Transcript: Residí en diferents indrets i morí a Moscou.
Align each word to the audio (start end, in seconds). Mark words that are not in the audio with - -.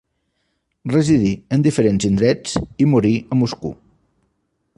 Residí 0.93 1.29
en 1.57 1.65
diferents 1.67 2.07
indrets 2.11 2.57
i 2.87 2.91
morí 2.95 3.13
a 3.37 3.43
Moscou. 3.45 3.77